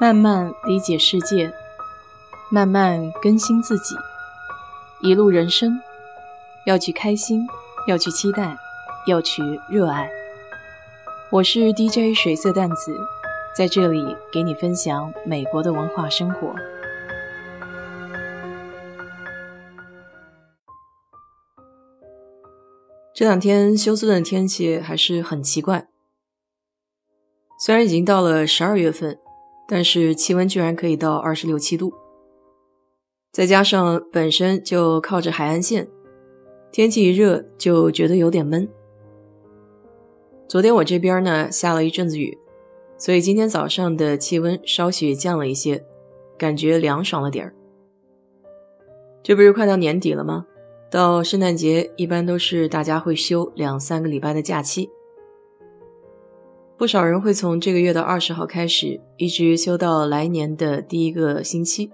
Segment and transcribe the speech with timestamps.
[0.00, 1.52] 慢慢理解世界，
[2.50, 3.94] 慢慢更新自己。
[5.02, 5.78] 一路人生，
[6.64, 7.46] 要去开心，
[7.86, 8.56] 要去期待，
[9.06, 10.10] 要去热爱。
[11.30, 12.98] 我是 DJ 水色淡子，
[13.54, 16.54] 在这里给你分享美国的文化生活。
[23.12, 25.88] 这两天休斯顿的天气还是很奇怪，
[27.60, 29.18] 虽然已经到了十二月份，
[29.72, 31.92] 但是气温居然可以到二十六七度，
[33.30, 35.86] 再加上本身就靠着海岸线，
[36.72, 38.68] 天气一热就觉得有点闷。
[40.48, 42.36] 昨天我这边呢下了一阵子雨，
[42.98, 45.84] 所以今天早上的气温稍许降了一些，
[46.36, 47.54] 感觉凉爽了点儿。
[49.22, 50.46] 这不是快到年底了吗？
[50.90, 54.90] 到圣诞节一般都是大家会休两三个礼拜的假期，
[56.80, 61.92] 不少人会从这个月的二十号开始，一直休到来年的第一个星期。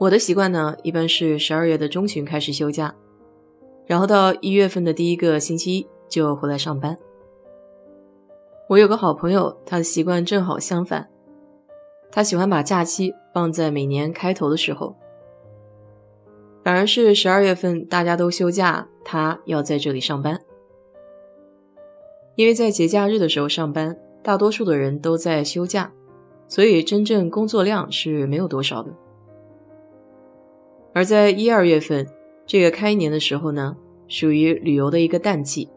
[0.00, 2.92] 我的习惯呢，一般是十二月的中旬开始休假，
[3.86, 6.98] 然后到一月份的第一个星期一就回来上班。
[8.68, 11.08] 我有个好朋友，他的习惯正好相反，
[12.10, 14.96] 他喜欢把假期放在每年开头的时候。
[16.64, 20.40] 反而是十二月份大家都休假，他要在这里上班。
[22.36, 25.92] 因为在节假日的时候上班，大多数的人都在休假，
[26.48, 28.92] 所以真正工作量是没有多少的。
[30.92, 32.06] 而在一二月份
[32.46, 33.76] 这个开年的时候呢，
[34.08, 35.68] 属于旅游的一个淡季，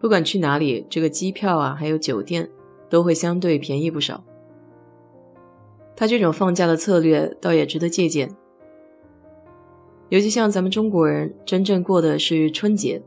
[0.00, 2.50] 不管去哪里，这个机票啊还有酒店
[2.88, 4.22] 都会相对便宜不少。
[5.94, 8.30] 他这种放假的策略倒也值得借鉴。
[10.08, 13.02] 尤其像咱们中国人，真正过的是春节，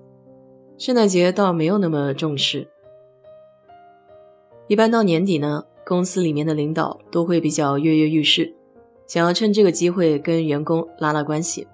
[0.80, 2.66] 圣诞节倒没有那么重视。
[4.68, 8.56] 一般到年底呢，公司里面的领导都会比较跃跃欲试，
[9.06, 11.68] 想要趁这个机会跟员工拉拉关系。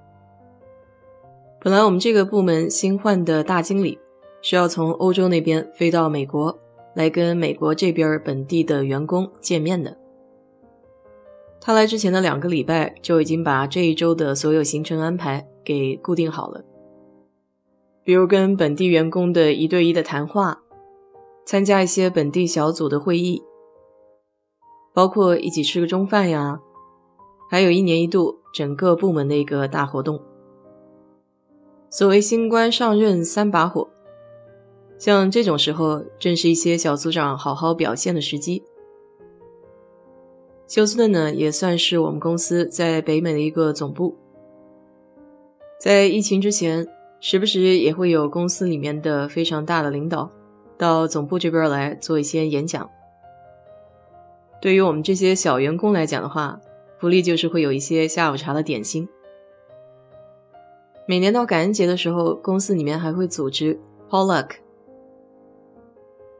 [1.61, 3.99] 本来我们这个部门新换的大经理
[4.41, 6.57] 是要从欧洲那边飞到美国
[6.95, 9.95] 来跟美国这边本地的员工见面的。
[11.61, 16.63] 他来之前的两个礼拜就已经把这一周的所有行程安排给固定好了，
[18.05, 20.61] 比如跟本地员工的一对一的谈话，
[21.43, 23.43] 参加一些本地小组的会议，
[24.93, 26.61] 包括一起吃个中饭呀，
[27.49, 30.21] 还有一年一度整个部门的一个大活动。
[31.89, 33.89] 所谓新官上任三把火，
[34.99, 38.63] 像这种时候正是一些小组长好好表现的时机。
[40.67, 44.15] 休斯顿呢，也算是我们公司在北美的一个总部。
[45.79, 46.87] 在疫情之前，
[47.19, 50.29] 时不时也会有公司里面的非常大的领导
[50.77, 52.89] 到总部这边来做一些演讲。
[54.61, 56.59] 对于我们这些小员工来讲的话，
[56.99, 59.07] 福利就是会有一些下午茶的点心。
[61.07, 64.51] 每年到感恩节的时候，公司里面还会组织 Potluck。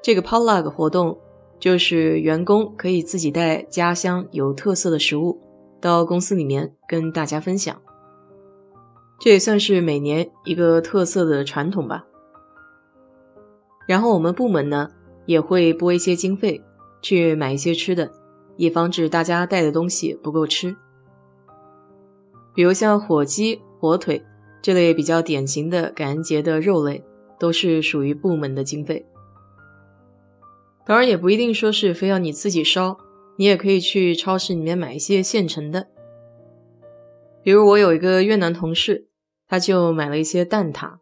[0.02, 1.18] 这个 Potluck 活动。
[1.58, 5.40] 就是员工可以自己带家乡有特色的食物
[5.80, 7.82] 到公司里面跟大家分享，
[9.20, 12.06] 这也算是每年一个特色的传统吧。
[13.88, 14.92] 然后我们部门呢
[15.26, 16.62] 也会拨一些经费
[17.02, 18.12] 去买一些吃的，
[18.58, 20.76] 以防止大家带的东西不够吃。
[22.54, 24.24] 比如像火鸡、火腿
[24.62, 27.04] 这类比较典型的感恩节的肉类，
[27.40, 29.06] 都是属于部门的经费。
[30.86, 32.98] 当然也不一定说是非要你自己烧，
[33.38, 35.88] 你也可以去超市里面买一些现成的。
[37.46, 39.08] 比如我有一个越南同事，
[39.48, 40.96] 他就买了一些蛋挞。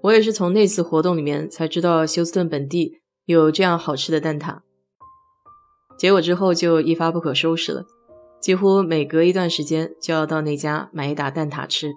[0.00, 4.60] 我也是从那次活动里面才知道休斯顿本地有这样好吃的蛋挞，
[5.98, 7.84] 结果之后就一发不可收拾了，
[8.40, 11.92] 几乎每隔一段时间就要到那家买一打蛋挞吃。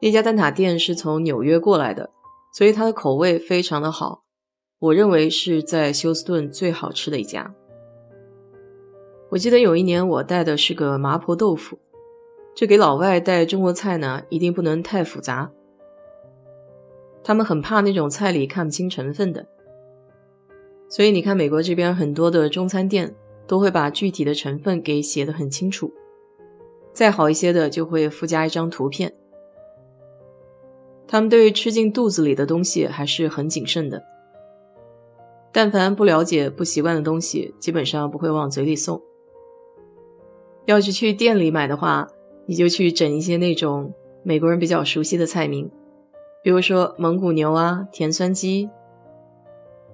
[0.00, 2.10] 那家蛋挞店是从纽约过来的，
[2.56, 4.22] 所以它的口味非常的好。
[4.78, 7.52] 我认为是在休斯顿最好吃的一家。
[9.30, 11.78] 我记得有一年我带的是个麻婆豆腐，
[12.54, 15.50] 这给老外带中国菜呢，一定不能太复杂。
[17.22, 19.46] 他们很怕那种菜里看不清成分的，
[20.88, 23.14] 所以你看美国这边很多的中餐店
[23.46, 25.92] 都会把具体的成分给写的很清楚，
[26.94, 29.12] 再好一些的就会附加一张图片。
[31.06, 34.02] 他们对于吃进肚子里的东西还是很谨慎的。
[35.52, 39.02] 但凡不了解、不习惯的东西，基本上不会往嘴里送。
[40.68, 42.06] 要是去店里买的话，
[42.44, 43.90] 你就去整一些那种
[44.22, 45.70] 美国人比较熟悉的菜名，
[46.42, 48.68] 比如说蒙古牛啊、甜酸鸡。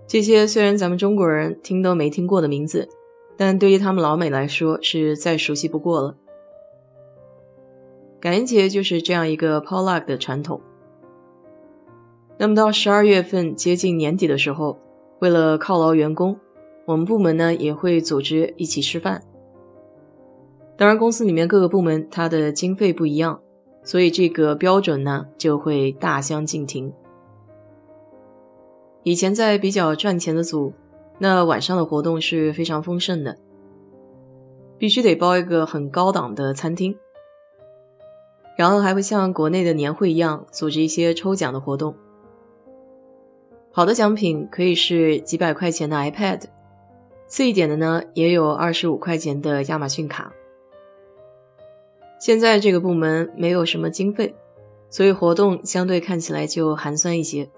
[0.09, 2.89] 这些虽然咱们中国人听都没听过的名字，
[3.37, 6.17] 但对于他们老美来说是再熟悉不过了。
[8.19, 10.61] 感恩节就是这样一个 p o l u c k 的传统。
[12.37, 14.77] 那么到十二月份接近年底的时候，
[15.21, 16.37] 为了犒劳员工，
[16.85, 19.23] 我们部门呢也会组织一起吃饭。
[20.77, 23.41] 当然，公司里面各个部门它的经费不一样，
[23.85, 26.93] 所以这个标准呢就会大相径庭。
[29.05, 30.73] 以前在比较赚钱的组，
[31.19, 33.37] 那晚上的活动是非常丰盛的，
[34.77, 36.99] 必须得包一个很高档的餐厅，
[38.57, 41.95] 然后还会像国内的年会一样组织一些抽奖的活动。
[43.71, 46.43] 好的奖品可以是几百块钱的 iPad，
[47.29, 50.33] 次一点的呢也有二十五块钱的亚马逊卡。
[52.21, 54.35] 现在这个部门没有什么经费，
[54.89, 57.51] 所以活动相对看起来就寒酸一些。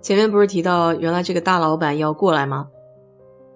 [0.00, 2.68] 前面不是提到原来这个大老板要过来吗？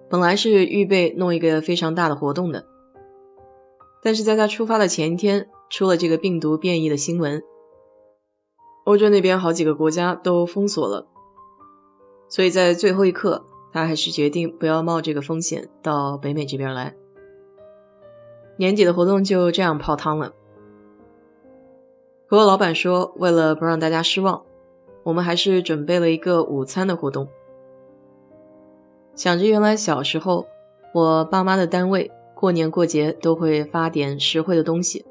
[0.09, 2.65] 本来是预备弄一个非常大的活动的，
[4.03, 7.41] 但是在他出发的前一天出了这个病毒变异的新闻，
[8.83, 11.07] 欧洲那边好几个国家都封锁了。
[12.27, 16.93] 所以在最后一刻，他还是决定不要冒这个风险到北美这边来。
[18.61, 20.33] 年底的活动就这样泡汤了。
[22.27, 24.43] 和我老板说，为了不让大家失望，
[25.01, 27.27] 我们还是准备了一个午餐的活动。
[29.15, 30.45] 想着原来小时候，
[30.93, 35.03] 我爸妈的单位过年过节都会发点实惠的东西，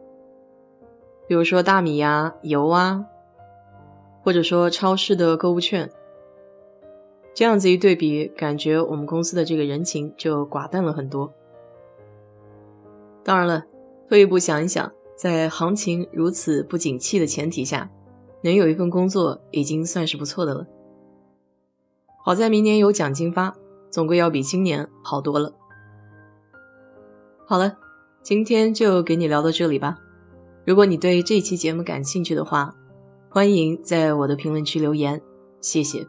[1.27, 3.05] 比如说大米呀、油啊，
[4.23, 5.91] 或者说超市的购物券。
[7.35, 11.33] 这样子一对比，感觉我们公司的这个人情就寡淡了很多。
[13.23, 13.65] 当然了，
[14.09, 17.91] 退一步想一想，在行情如此不景气的前提下，
[18.43, 20.67] 能有一份工作已经算是不错的了。
[22.25, 23.55] 好在明年有奖金发，
[23.91, 25.53] 总归要比今年好多了。
[27.47, 27.77] 好了，
[28.23, 29.99] 今天就给你聊到这里吧。
[30.67, 32.75] 如果你对这期节目感兴趣的话，
[33.29, 35.21] 欢迎在我的评论区留言，
[35.61, 36.07] 谢谢。